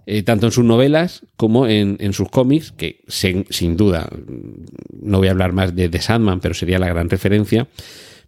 Eh, 0.07 0.23
tanto 0.23 0.47
en 0.47 0.52
sus 0.52 0.64
novelas 0.64 1.23
como 1.37 1.66
en, 1.66 2.12
sus 2.12 2.28
cómics, 2.28 2.73
que 2.73 3.04
sin 3.07 3.76
duda, 3.76 4.09
no 5.00 5.19
voy 5.19 5.28
a 5.28 5.30
hablar 5.30 5.52
más 5.52 5.76
de 5.76 5.88
The 5.88 6.00
Sandman, 6.00 6.40
pero 6.40 6.54
sería 6.54 6.78
la 6.78 6.88
gran 6.88 7.09
referencia, 7.09 7.69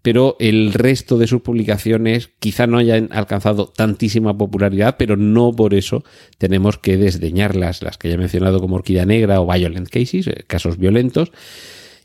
pero 0.03 0.37
el 0.39 0.75
resto 0.75 1.17
de 1.17 1.27
sus 1.27 1.43
publicaciones 1.43 2.31
quizá 2.41 2.67
no 2.67 2.79
hayan 2.79 3.09
alcanzado 3.11 3.67
tantísima 3.67 4.37
popularidad, 4.37 4.97
pero 4.99 5.17
no 5.17 5.53
por 5.53 5.75
eso 5.75 6.05
tenemos 6.39 6.79
que 6.79 6.97
desdeñarlas, 6.97 7.83
las 7.83 7.99
que 7.99 8.09
ya 8.09 8.15
he 8.15 8.19
mencionado 8.19 8.61
como 8.61 8.77
Orquídea 8.77 9.07
Negra 9.07 9.41
o 9.41 9.51
Violent 9.51 9.89
Cases, 9.89 10.27
eh, 10.27 10.45
casos 10.47 10.77
violentos. 10.77 11.33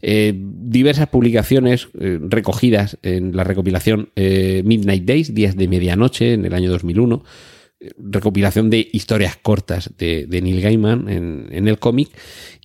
Eh, 0.02 0.34
diversas 0.36 1.10
publicaciones 1.10 1.90
eh, 2.00 2.20
recogidas 2.22 2.98
en 3.02 3.36
la 3.36 3.44
recopilación 3.44 4.10
Midnight 4.16 5.06
Days, 5.06 5.34
Días 5.34 5.56
de 5.56 5.68
Medianoche, 5.68 6.34
en 6.34 6.46
el 6.46 6.54
año 6.54 6.70
2001, 6.70 7.24
recopilación 7.98 8.70
de 8.70 8.88
historias 8.92 9.38
cortas 9.38 9.94
de, 9.98 10.28
Neil 10.30 10.62
Gaiman 10.62 11.10
en, 11.10 11.48
en 11.52 11.68
el 11.68 11.78
cómic 11.78 12.10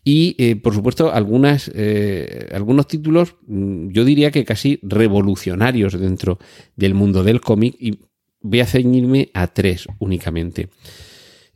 y, 0.04 0.34
eh, 0.38 0.56
por 0.56 0.74
supuesto, 0.74 1.12
algunas, 1.12 1.70
eh, 1.74 2.48
algunos 2.52 2.88
títulos, 2.88 3.36
mm, 3.46 3.90
yo 3.90 4.04
diría 4.04 4.30
que 4.32 4.44
casi 4.44 4.80
revolucionarios 4.82 5.98
dentro 5.98 6.38
del 6.76 6.94
mundo 6.94 7.22
del 7.22 7.40
cómic. 7.40 7.76
Y 7.78 8.00
voy 8.40 8.60
a 8.60 8.66
ceñirme 8.66 9.30
a 9.32 9.46
tres 9.48 9.86
únicamente. 10.00 10.68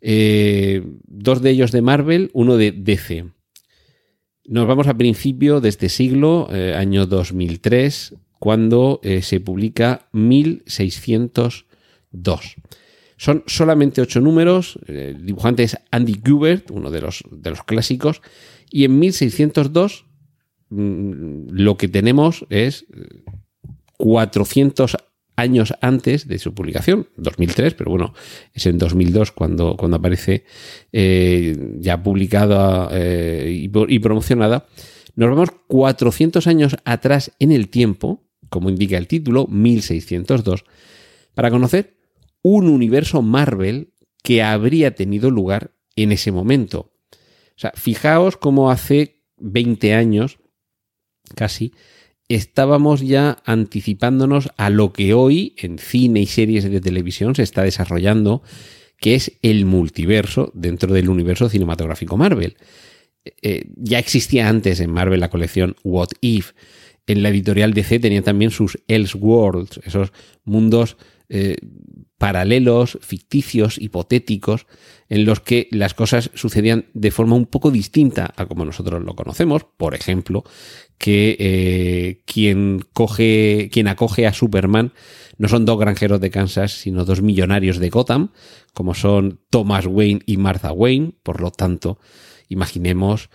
Eh, 0.00 0.82
dos 1.06 1.42
de 1.42 1.50
ellos 1.50 1.72
de 1.72 1.82
Marvel, 1.82 2.30
uno 2.34 2.56
de 2.56 2.70
DC. 2.70 3.24
Nos 4.48 4.66
vamos 4.66 4.86
a 4.86 4.94
principio 4.94 5.60
de 5.60 5.68
este 5.68 5.88
siglo, 5.88 6.48
año 6.76 7.06
2003, 7.06 8.14
cuando 8.38 9.00
se 9.22 9.40
publica 9.40 10.08
1602. 10.12 12.56
Son 13.16 13.42
solamente 13.46 14.02
ocho 14.02 14.20
números, 14.20 14.78
el 14.86 15.24
dibujante 15.24 15.62
es 15.62 15.78
Andy 15.90 16.20
Gubert, 16.24 16.70
uno 16.70 16.90
de 16.90 17.00
los, 17.00 17.24
de 17.30 17.50
los 17.50 17.62
clásicos, 17.62 18.20
y 18.70 18.84
en 18.84 18.98
1602 18.98 20.04
mm, 20.68 21.48
lo 21.50 21.76
que 21.76 21.88
tenemos 21.88 22.44
es 22.50 22.84
400 23.96 24.96
años 25.36 25.74
antes 25.80 26.26
de 26.26 26.38
su 26.38 26.54
publicación, 26.54 27.08
2003, 27.16 27.74
pero 27.74 27.90
bueno, 27.90 28.14
es 28.54 28.66
en 28.66 28.78
2002 28.78 29.32
cuando, 29.32 29.76
cuando 29.76 29.98
aparece 29.98 30.44
eh, 30.92 31.56
ya 31.78 32.02
publicada 32.02 32.88
eh, 32.92 33.68
y, 33.68 33.94
y 33.94 33.98
promocionada. 33.98 34.66
Nos 35.14 35.30
vamos 35.30 35.50
400 35.68 36.46
años 36.46 36.76
atrás 36.84 37.32
en 37.38 37.52
el 37.52 37.68
tiempo, 37.68 38.24
como 38.48 38.70
indica 38.70 38.96
el 38.96 39.06
título, 39.06 39.46
1602, 39.46 40.64
para 41.34 41.50
conocer 41.50 41.96
un 42.42 42.68
universo 42.68 43.22
Marvel 43.22 43.92
que 44.22 44.42
habría 44.42 44.94
tenido 44.94 45.30
lugar 45.30 45.72
en 45.96 46.12
ese 46.12 46.32
momento. 46.32 46.92
O 47.10 47.58
sea, 47.58 47.72
fijaos 47.74 48.36
cómo 48.36 48.70
hace 48.70 49.22
20 49.38 49.94
años, 49.94 50.38
casi, 51.34 51.72
estábamos 52.28 53.02
ya 53.02 53.38
anticipándonos 53.44 54.50
a 54.56 54.70
lo 54.70 54.92
que 54.92 55.14
hoy 55.14 55.54
en 55.58 55.78
cine 55.78 56.20
y 56.20 56.26
series 56.26 56.64
de 56.64 56.80
televisión 56.80 57.34
se 57.34 57.42
está 57.42 57.62
desarrollando, 57.62 58.42
que 58.98 59.14
es 59.14 59.32
el 59.42 59.64
multiverso 59.64 60.50
dentro 60.54 60.92
del 60.92 61.08
universo 61.08 61.48
cinematográfico 61.48 62.16
Marvel. 62.16 62.56
Eh, 63.42 63.66
ya 63.76 63.98
existía 63.98 64.48
antes 64.48 64.80
en 64.80 64.90
Marvel 64.90 65.20
la 65.20 65.30
colección 65.30 65.76
What 65.82 66.10
If. 66.20 66.52
En 67.06 67.22
la 67.22 67.28
editorial 67.28 67.72
DC 67.72 68.00
tenía 68.00 68.22
también 68.22 68.50
sus 68.50 68.78
Elseworlds, 68.88 69.80
esos 69.84 70.12
mundos 70.44 70.96
eh, 71.28 71.56
paralelos, 72.18 72.98
ficticios, 73.02 73.78
hipotéticos, 73.78 74.66
en 75.08 75.24
los 75.24 75.40
que 75.40 75.68
las 75.70 75.94
cosas 75.94 76.30
sucedían 76.34 76.86
de 76.94 77.10
forma 77.10 77.36
un 77.36 77.46
poco 77.46 77.70
distinta 77.70 78.32
a 78.36 78.46
como 78.46 78.64
nosotros 78.64 79.02
lo 79.02 79.14
conocemos. 79.14 79.64
Por 79.76 79.94
ejemplo, 79.94 80.44
que 80.98 81.36
eh, 81.38 82.22
quien 82.24 82.84
coge, 82.92 83.68
quien 83.70 83.88
acoge 83.88 84.26
a 84.26 84.32
Superman 84.32 84.92
no 85.38 85.48
son 85.48 85.66
dos 85.66 85.78
granjeros 85.78 86.20
de 86.20 86.30
Kansas, 86.30 86.72
sino 86.72 87.04
dos 87.04 87.20
millonarios 87.20 87.78
de 87.78 87.90
Gotham, 87.90 88.30
como 88.72 88.94
son 88.94 89.40
Thomas 89.50 89.86
Wayne 89.86 90.20
y 90.26 90.38
Martha 90.38 90.72
Wayne. 90.72 91.12
Por 91.22 91.42
lo 91.42 91.50
tanto, 91.50 91.98
imaginemos 92.48 93.28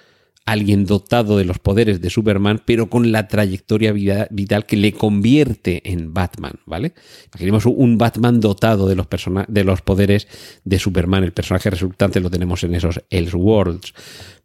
alguien 0.51 0.85
dotado 0.85 1.37
de 1.37 1.45
los 1.45 1.59
poderes 1.59 2.01
de 2.01 2.09
Superman, 2.09 2.61
pero 2.65 2.89
con 2.89 3.13
la 3.13 3.29
trayectoria 3.29 3.93
vital 4.29 4.65
que 4.65 4.75
le 4.75 4.91
convierte 4.91 5.81
en 5.89 6.13
Batman, 6.13 6.59
¿vale? 6.65 6.91
Imaginemos 7.27 7.65
un 7.67 7.97
Batman 7.97 8.41
dotado 8.41 8.89
de 8.89 8.95
los, 8.95 9.07
de 9.47 9.63
los 9.63 9.81
poderes 9.81 10.27
de 10.65 10.77
Superman. 10.77 11.23
El 11.23 11.31
personaje 11.31 11.69
resultante 11.69 12.19
lo 12.19 12.29
tenemos 12.29 12.65
en 12.65 12.75
esos 12.75 13.01
Elseworlds. 13.09 13.93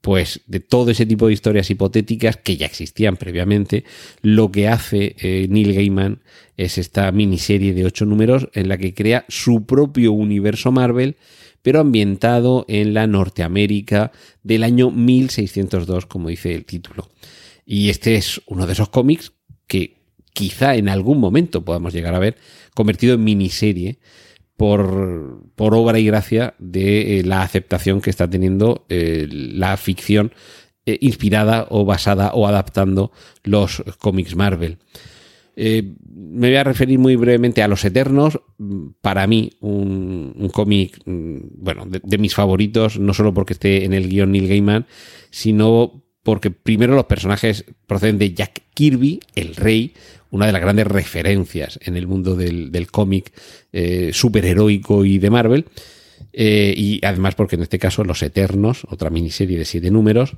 Pues 0.00 0.42
de 0.46 0.60
todo 0.60 0.92
ese 0.92 1.06
tipo 1.06 1.26
de 1.26 1.32
historias 1.32 1.68
hipotéticas 1.70 2.36
que 2.36 2.56
ya 2.56 2.66
existían 2.66 3.16
previamente, 3.16 3.82
lo 4.22 4.52
que 4.52 4.68
hace 4.68 5.16
eh, 5.18 5.48
Neil 5.50 5.74
Gaiman 5.74 6.20
es 6.56 6.78
esta 6.78 7.10
miniserie 7.10 7.74
de 7.74 7.84
ocho 7.84 8.04
números 8.04 8.48
en 8.52 8.68
la 8.68 8.78
que 8.78 8.94
crea 8.94 9.24
su 9.28 9.66
propio 9.66 10.12
universo 10.12 10.70
Marvel 10.70 11.16
pero 11.66 11.80
ambientado 11.80 12.64
en 12.68 12.94
la 12.94 13.08
Norteamérica 13.08 14.12
del 14.44 14.62
año 14.62 14.92
1602, 14.92 16.06
como 16.06 16.28
dice 16.28 16.54
el 16.54 16.64
título. 16.64 17.08
Y 17.64 17.90
este 17.90 18.14
es 18.14 18.40
uno 18.46 18.68
de 18.68 18.74
esos 18.74 18.88
cómics 18.88 19.32
que 19.66 19.96
quizá 20.32 20.76
en 20.76 20.88
algún 20.88 21.18
momento 21.18 21.64
podamos 21.64 21.92
llegar 21.92 22.14
a 22.14 22.20
ver 22.20 22.36
convertido 22.72 23.14
en 23.14 23.24
miniserie 23.24 23.98
por, 24.56 25.42
por 25.56 25.74
obra 25.74 25.98
y 25.98 26.06
gracia 26.06 26.54
de 26.60 27.18
eh, 27.18 27.24
la 27.24 27.42
aceptación 27.42 28.00
que 28.00 28.10
está 28.10 28.30
teniendo 28.30 28.86
eh, 28.88 29.26
la 29.28 29.76
ficción 29.76 30.32
eh, 30.84 30.98
inspirada 31.00 31.66
o 31.70 31.84
basada 31.84 32.30
o 32.32 32.46
adaptando 32.46 33.10
los 33.42 33.82
cómics 33.98 34.36
Marvel. 34.36 34.78
Eh, 35.56 35.94
me 36.14 36.48
voy 36.48 36.56
a 36.56 36.64
referir 36.64 36.98
muy 36.98 37.16
brevemente 37.16 37.62
a 37.62 37.68
Los 37.68 37.84
Eternos. 37.84 38.40
Para 39.00 39.26
mí, 39.26 39.52
un, 39.60 40.50
cómic, 40.52 41.00
mm, 41.06 41.38
bueno, 41.56 41.86
de, 41.86 42.18
mis 42.18 42.34
favoritos, 42.34 42.98
no 42.98 43.14
solo 43.14 43.32
porque 43.32 43.54
esté 43.54 43.84
en 43.84 43.94
el 43.94 44.08
guion 44.08 44.32
Neil 44.32 44.48
Gaiman, 44.48 44.86
sino 45.30 46.04
porque 46.22 46.50
primero 46.50 46.94
los 46.94 47.06
personajes 47.06 47.64
proceden 47.86 48.18
de 48.18 48.34
Jack 48.34 48.62
Kirby, 48.74 49.20
el 49.34 49.56
rey, 49.56 49.94
una 50.30 50.46
de 50.46 50.52
las 50.52 50.60
grandes 50.60 50.86
referencias 50.86 51.78
en 51.82 51.96
el 51.96 52.06
mundo 52.06 52.34
del, 52.34 52.88
cómic 52.90 53.32
eh, 53.72 54.10
superheroico 54.12 55.04
y 55.04 55.18
de 55.18 55.30
Marvel. 55.30 55.64
Eh, 56.32 56.74
y 56.76 57.00
además 57.04 57.34
porque 57.34 57.56
en 57.56 57.62
este 57.62 57.78
caso 57.78 58.04
Los 58.04 58.22
Eternos, 58.22 58.86
otra 58.90 59.08
miniserie 59.08 59.56
de 59.56 59.64
siete 59.64 59.90
números, 59.90 60.36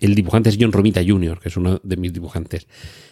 el 0.00 0.14
dibujante 0.14 0.48
es 0.48 0.56
John 0.60 0.72
Romita 0.72 1.02
Jr., 1.06 1.40
que 1.40 1.48
es 1.48 1.56
uno 1.56 1.80
de 1.82 1.96
mis 1.96 2.12
dibujantes 2.12 2.66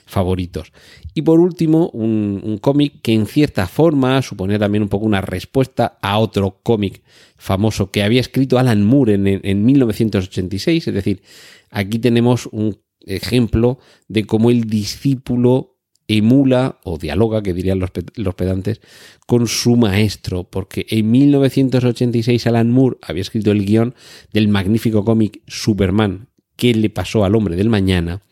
favoritos. 0.06 0.72
Y 1.14 1.22
por 1.22 1.40
último, 1.40 1.88
un, 1.90 2.58
cómic 2.60 3.00
que 3.02 3.12
en 3.12 3.26
cierta 3.26 3.66
forma 3.66 4.20
suponía 4.22 4.58
también 4.58 4.82
un 4.82 4.88
poco 4.88 5.06
una 5.06 5.20
respuesta 5.20 5.98
a 6.02 6.18
otro 6.18 6.60
cómic 6.62 7.02
famoso 7.36 7.90
que 7.90 8.02
había 8.02 8.20
escrito 8.20 8.58
Alan 8.58 8.84
Moore 8.84 9.14
en, 9.14 9.26
en 9.26 9.64
1986. 9.64 10.88
Es 10.88 10.94
decir, 10.94 11.22
aquí 11.70 11.98
tenemos 11.98 12.48
un 12.52 12.78
ejemplo 13.00 13.78
de 14.08 14.24
cómo 14.24 14.50
el 14.50 14.64
discípulo 14.64 15.72
emula 16.08 16.80
o 16.84 16.98
dialoga, 16.98 17.42
que 17.42 17.54
dirían 17.54 17.78
los, 17.78 17.90
los, 18.16 18.34
pedantes, 18.34 18.80
con 19.26 19.46
su 19.46 19.76
maestro, 19.76 20.44
porque 20.44 20.86
en 20.90 21.10
1986 21.10 22.46
Alan 22.46 22.70
Moore 22.70 22.98
había 23.02 23.22
escrito 23.22 23.50
el 23.50 23.64
guion 23.64 23.94
del 24.32 24.48
magnífico 24.48 25.04
cómic 25.04 25.40
Superman, 25.46 26.28
qué 26.56 26.74
le 26.74 26.90
pasó 26.90 27.24
al 27.24 27.34
hombre 27.34 27.56
del 27.56 27.68
mañana. 27.68 28.22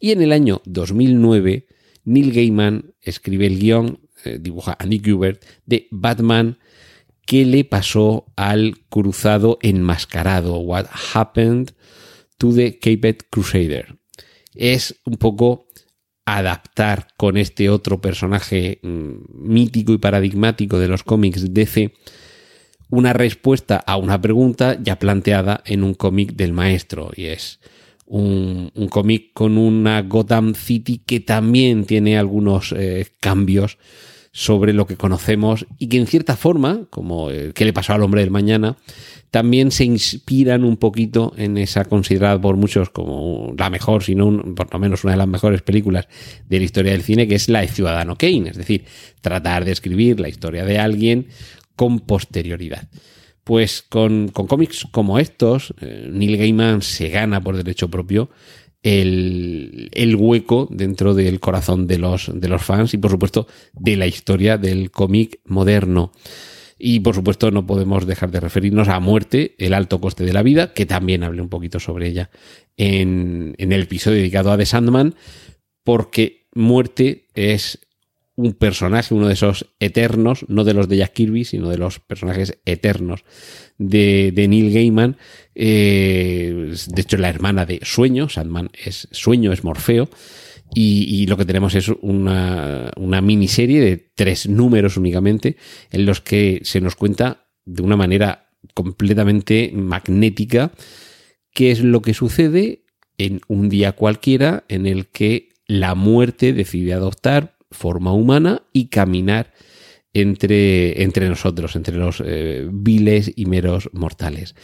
Y 0.00 0.10
en 0.10 0.22
el 0.22 0.32
año 0.32 0.62
2009, 0.64 1.66
Neil 2.04 2.32
Gaiman 2.32 2.94
escribe 3.00 3.46
el 3.46 3.58
guion, 3.58 4.00
eh, 4.24 4.38
dibuja 4.40 4.76
a 4.78 4.86
Nick 4.86 5.06
Hubert, 5.06 5.44
de 5.66 5.88
Batman, 5.90 6.58
qué 7.26 7.44
le 7.44 7.64
pasó 7.64 8.26
al 8.36 8.78
cruzado 8.88 9.58
enmascarado, 9.62 10.58
What 10.58 10.86
Happened 11.14 11.72
to 12.38 12.52
the 12.52 12.78
Caped 12.78 13.18
Crusader. 13.30 13.98
Es 14.54 15.00
un 15.04 15.16
poco 15.16 15.66
adaptar 16.24 17.08
con 17.16 17.36
este 17.36 17.68
otro 17.68 18.00
personaje 18.00 18.80
mm, 18.82 19.12
mítico 19.32 19.92
y 19.92 19.98
paradigmático 19.98 20.78
de 20.78 20.88
los 20.88 21.02
cómics 21.02 21.52
DC 21.52 21.94
una 22.92 23.14
respuesta 23.14 23.82
a 23.86 23.96
una 23.96 24.20
pregunta 24.20 24.76
ya 24.82 24.98
planteada 24.98 25.62
en 25.64 25.82
un 25.82 25.94
cómic 25.94 26.34
del 26.34 26.52
maestro 26.52 27.10
y 27.16 27.24
es 27.24 27.58
un, 28.04 28.70
cómic 28.90 29.30
con 29.32 29.56
una 29.56 30.02
Gotham 30.02 30.54
City 30.54 30.98
que 30.98 31.20
también 31.20 31.86
tiene 31.86 32.18
algunos 32.18 32.74
eh, 32.76 33.06
cambios 33.18 33.78
sobre 34.30 34.74
lo 34.74 34.86
que 34.86 34.96
conocemos 34.96 35.66
y 35.78 35.88
que 35.88 35.96
en 35.96 36.06
cierta 36.06 36.36
forma, 36.36 36.86
como 36.90 37.30
el 37.30 37.54
que 37.54 37.64
le 37.64 37.72
pasó 37.72 37.94
al 37.94 38.02
hombre 38.02 38.20
del 38.20 38.30
mañana, 38.30 38.76
también 39.30 39.70
se 39.70 39.84
inspiran 39.84 40.62
un 40.62 40.76
poquito 40.76 41.32
en 41.38 41.56
esa 41.56 41.86
considerada 41.86 42.38
por 42.38 42.56
muchos 42.56 42.90
como 42.90 43.54
la 43.56 43.70
mejor, 43.70 44.02
si 44.02 44.14
no 44.14 44.54
por 44.54 44.70
lo 44.70 44.78
menos 44.78 45.04
una 45.04 45.14
de 45.14 45.18
las 45.18 45.28
mejores 45.28 45.62
películas 45.62 46.08
de 46.46 46.58
la 46.58 46.64
historia 46.64 46.92
del 46.92 47.02
cine, 47.02 47.26
que 47.26 47.36
es 47.36 47.48
la 47.48 47.62
de 47.62 47.68
Ciudadano 47.68 48.16
Kane, 48.16 48.50
es 48.50 48.58
decir, 48.58 48.84
tratar 49.22 49.64
de 49.64 49.72
escribir 49.72 50.20
la 50.20 50.28
historia 50.28 50.66
de 50.66 50.78
alguien 50.78 51.28
con 51.82 51.98
posterioridad. 51.98 52.88
Pues 53.42 53.82
con, 53.82 54.28
cómics 54.28 54.86
como 54.92 55.18
estos, 55.18 55.74
eh, 55.80 56.08
Neil 56.12 56.36
Gaiman 56.36 56.80
se 56.80 57.08
gana 57.08 57.40
por 57.40 57.56
derecho 57.56 57.90
propio 57.90 58.30
el, 58.84 60.16
hueco 60.16 60.68
dentro 60.70 61.12
del 61.12 61.40
corazón 61.40 61.88
de 61.88 61.98
los, 61.98 62.30
de 62.32 62.46
los 62.46 62.62
fans 62.62 62.94
y 62.94 62.98
por 62.98 63.10
supuesto 63.10 63.48
de 63.72 63.96
la 63.96 64.06
historia 64.06 64.58
del 64.58 64.92
cómic 64.92 65.40
moderno. 65.44 66.12
Y 66.78 67.00
por 67.00 67.16
supuesto 67.16 67.50
no 67.50 67.66
podemos 67.66 68.06
dejar 68.06 68.30
de 68.30 68.38
referirnos 68.38 68.86
a 68.86 69.00
Muerte, 69.00 69.56
el 69.58 69.74
alto 69.74 70.00
coste 70.00 70.22
de 70.22 70.32
la 70.32 70.44
vida, 70.44 70.74
que 70.74 70.86
también 70.86 71.24
hablé 71.24 71.42
un 71.42 71.48
poquito 71.48 71.80
sobre 71.80 72.06
ella 72.06 72.30
en, 72.76 73.56
en 73.58 73.72
el 73.72 73.82
episodio 73.82 74.18
dedicado 74.18 74.52
a 74.52 74.56
The 74.56 74.66
Sandman, 74.66 75.16
porque 75.82 76.46
Muerte 76.54 77.26
es 77.34 77.80
un 78.42 78.54
personaje, 78.54 79.14
uno 79.14 79.28
de 79.28 79.34
esos 79.34 79.72
eternos, 79.78 80.44
no 80.48 80.64
de 80.64 80.74
los 80.74 80.88
de 80.88 80.96
Jack 80.98 81.12
Kirby, 81.12 81.44
sino 81.44 81.68
de 81.70 81.78
los 81.78 82.00
personajes 82.00 82.58
eternos 82.64 83.24
de, 83.78 84.32
Neil 84.48 84.72
Gaiman. 84.72 85.16
Eh, 85.54 86.74
de 86.86 87.02
hecho, 87.02 87.16
la 87.18 87.28
hermana 87.28 87.66
de 87.66 87.80
Sueño, 87.82 88.28
Sandman 88.28 88.70
es 88.72 89.08
Sueño, 89.12 89.52
es 89.52 89.64
Morfeo. 89.64 90.08
Y, 90.74 91.26
lo 91.26 91.36
que 91.36 91.44
tenemos 91.44 91.74
es 91.74 91.88
una, 92.00 92.90
una, 92.96 93.20
miniserie 93.20 93.82
de 93.82 93.98
tres 93.98 94.48
números 94.48 94.96
únicamente, 94.96 95.56
en 95.90 96.06
los 96.06 96.22
que 96.22 96.60
se 96.64 96.80
nos 96.80 96.96
cuenta 96.96 97.46
de 97.66 97.82
una 97.82 97.96
manera 97.96 98.48
completamente 98.72 99.70
magnética 99.74 100.72
qué 101.52 101.72
es 101.72 101.82
lo 101.82 102.00
que 102.00 102.14
sucede 102.14 102.86
en 103.18 103.42
un 103.48 103.68
día 103.68 103.92
cualquiera 103.92 104.64
en 104.68 104.86
el 104.86 105.08
que 105.08 105.50
la 105.66 105.94
muerte 105.94 106.54
decide 106.54 106.94
adoptar 106.94 107.56
forma 107.72 108.12
humana 108.12 108.62
y 108.72 108.86
caminar 108.86 109.52
entre, 110.14 111.02
entre 111.02 111.28
nosotros, 111.28 111.76
entre 111.76 111.96
los 111.96 112.22
eh, 112.24 112.68
viles 112.70 113.32
y 113.34 113.46
meros 113.46 113.90
mortales. 113.92 114.54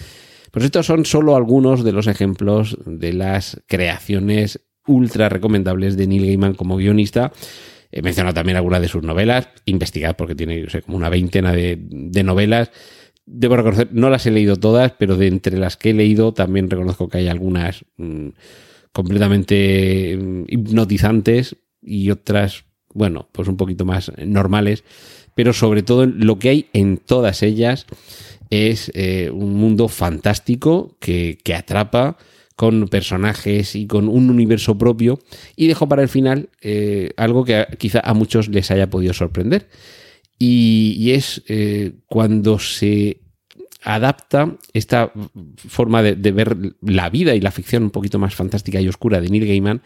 Pues 0.50 0.64
estos 0.64 0.86
son 0.86 1.04
solo 1.04 1.36
algunos 1.36 1.84
de 1.84 1.92
los 1.92 2.06
ejemplos 2.06 2.78
de 2.86 3.12
las 3.12 3.62
creaciones 3.66 4.60
ultra 4.86 5.28
recomendables 5.28 5.96
de 5.96 6.06
Neil 6.06 6.26
Gaiman 6.26 6.54
como 6.54 6.76
guionista. 6.76 7.32
He 7.90 8.02
mencionado 8.02 8.34
también 8.34 8.56
algunas 8.56 8.80
de 8.80 8.88
sus 8.88 9.02
novelas, 9.02 9.48
investigad 9.64 10.16
porque 10.16 10.34
tiene 10.34 10.66
como 10.84 10.96
una 10.96 11.08
veintena 11.08 11.52
de, 11.52 11.78
novelas. 12.24 12.70
Debo 13.24 13.56
reconocer, 13.56 13.88
no 13.92 14.08
las 14.10 14.26
he 14.26 14.30
leído 14.30 14.56
todas, 14.56 14.92
pero 14.98 15.16
de 15.16 15.26
entre 15.26 15.58
las 15.58 15.76
que 15.76 15.90
he 15.90 15.94
leído 15.94 16.32
también 16.32 16.70
reconozco 16.70 17.08
que 17.08 17.18
hay 17.18 17.28
algunas 17.28 17.84
mm, 17.96 18.28
completamente 18.92 20.18
mm, 20.18 20.44
hipnotizantes 20.48 21.56
y 21.82 22.10
otras 22.10 22.64
bueno, 22.94 23.28
pues 23.32 23.48
un 23.48 23.56
poquito 23.56 23.84
más 23.84 24.12
normales, 24.24 24.84
pero 25.34 25.52
sobre 25.52 25.82
todo 25.82 26.06
lo 26.06 26.38
que 26.38 26.48
hay 26.48 26.66
en 26.72 26.96
todas 26.96 27.42
ellas 27.42 27.86
es 28.50 28.90
eh, 28.94 29.30
un 29.32 29.54
mundo 29.54 29.88
fantástico 29.88 30.96
que, 31.00 31.38
atrapa 31.56 32.16
con 32.56 32.88
personajes 32.88 33.76
y 33.76 33.86
con 33.86 34.08
un 34.08 34.30
universo 34.30 34.76
propio 34.76 35.20
y 35.54 35.68
dejo 35.68 35.88
para 35.88 36.02
el 36.02 36.08
final 36.08 36.48
eh, 36.60 37.10
algo 37.16 37.44
que 37.44 37.66
quizá 37.78 38.00
a 38.00 38.14
muchos 38.14 38.48
les 38.48 38.70
haya 38.70 38.90
podido 38.90 39.12
sorprender. 39.12 39.68
Y, 40.40 41.10
es 41.12 41.42
eh, 41.48 41.92
cuando 42.06 42.58
se 42.58 43.20
adapta 43.82 44.56
esta 44.72 45.12
forma 45.56 46.02
de, 46.02 46.32
ver 46.32 46.56
la 46.80 47.10
vida 47.10 47.34
y 47.34 47.40
la 47.40 47.50
ficción 47.50 47.84
un 47.84 47.90
poquito 47.90 48.18
más 48.18 48.34
fantástica 48.34 48.80
y 48.80 48.88
oscura 48.88 49.20
de 49.20 49.28
Neil 49.28 49.46
Gaiman 49.46 49.82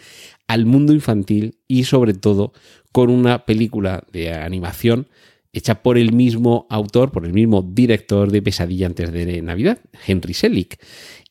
al 0.48 0.66
mundo 0.66 0.92
infantil 0.92 1.59
y 1.68 1.85
sobre 1.85 2.14
todo 2.14 2.53
con 2.92 3.11
una 3.11 3.44
película 3.44 4.05
de 4.12 4.33
animación 4.33 5.09
hecha 5.52 5.83
por 5.83 5.98
el 5.98 6.12
mismo 6.12 6.66
autor, 6.70 7.11
por 7.11 7.26
el 7.26 7.33
mismo 7.33 7.62
director 7.62 8.31
de 8.31 8.42
Pesadilla 8.42 8.87
antes 8.87 9.12
de 9.12 9.42
Navidad, 9.42 9.78
Henry 10.07 10.35
Selick. 10.35 10.78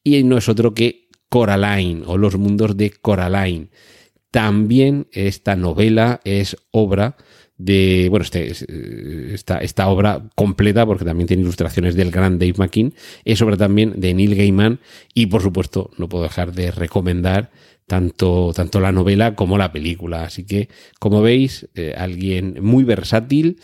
Y 0.03 0.23
no 0.23 0.37
es 0.37 0.49
otro 0.49 0.73
que 0.73 1.07
Coraline 1.29 2.03
o 2.05 2.17
Los 2.17 2.37
mundos 2.37 2.77
de 2.77 2.91
Coraline. 2.91 3.69
También 4.29 5.07
esta 5.11 5.55
novela 5.55 6.21
es 6.23 6.55
obra 6.71 7.17
de, 7.63 8.07
bueno, 8.09 8.23
este, 8.23 8.51
eh, 8.51 9.31
esta, 9.33 9.59
esta, 9.59 9.87
obra 9.87 10.23
completa, 10.35 10.85
porque 10.85 11.05
también 11.05 11.27
tiene 11.27 11.43
ilustraciones 11.43 11.95
del 11.95 12.11
gran 12.11 12.39
Dave 12.39 12.55
McKean, 12.57 12.93
es 13.25 13.41
obra 13.41 13.57
también 13.57 13.99
de 13.99 14.13
Neil 14.13 14.35
Gaiman 14.35 14.79
y 15.13 15.27
por 15.27 15.41
supuesto 15.41 15.91
no 15.97 16.09
puedo 16.09 16.23
dejar 16.23 16.53
de 16.53 16.71
recomendar 16.71 17.51
tanto, 17.87 18.51
tanto 18.55 18.79
la 18.79 18.91
novela 18.91 19.35
como 19.35 19.57
la 19.57 19.71
película. 19.71 20.23
Así 20.23 20.45
que, 20.45 20.69
como 20.99 21.21
veis, 21.21 21.67
eh, 21.75 21.93
alguien 21.97 22.57
muy 22.61 22.83
versátil, 22.83 23.59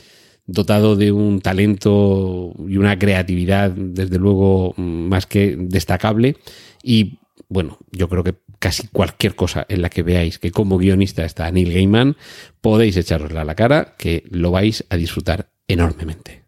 dotado 0.46 0.96
de 0.96 1.12
un 1.12 1.42
talento 1.42 2.54
y 2.68 2.78
una 2.78 3.00
creatividad, 3.00 3.72
desde 3.72 4.18
luego, 4.18 4.74
más 4.78 5.26
que 5.26 5.56
destacable 5.58 6.38
y 6.84 7.20
bueno, 7.50 7.80
yo 7.92 8.10
creo 8.10 8.24
que 8.24 8.36
casi 8.60 8.88
cualquier 8.88 9.36
cosa 9.36 9.66
en 9.70 9.82
la 9.82 9.90
que 9.90 10.04
veáis 10.04 10.40
que 10.40 10.52
como 10.52 10.78
guionista 10.78 11.26
está 11.26 11.50
Neil 11.52 11.74
Gaiman, 11.74 12.18
podéis 12.62 12.98
echarosla 12.98 13.42
a 13.42 13.46
la 13.46 13.56
cara, 13.56 13.96
que 13.98 14.24
lo 14.30 14.52
vais 14.52 14.86
a 14.90 14.96
disfrutar 14.96 15.50
enormemente. 15.68 16.48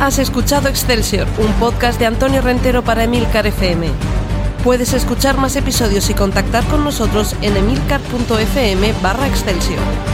Has 0.00 0.18
escuchado 0.18 0.68
Excelsior, 0.68 1.26
un 1.38 1.50
podcast 1.54 1.98
de 1.98 2.04
Antonio 2.04 2.42
Rentero 2.42 2.84
para 2.84 3.04
Emilcar 3.04 3.46
FM. 3.46 3.88
Puedes 4.62 4.92
escuchar 4.92 5.38
más 5.38 5.56
episodios 5.56 6.10
y 6.10 6.14
contactar 6.14 6.64
con 6.64 6.84
nosotros 6.84 7.34
en 7.40 7.56
emilcar.fm 7.56 8.92
barra 9.02 9.26
Excelsior. 9.28 10.13